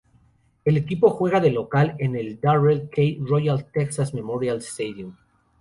[0.65, 3.03] El equipo juega de local en el Darrell K.
[3.23, 5.15] Royal-Texas Memorial Stadium.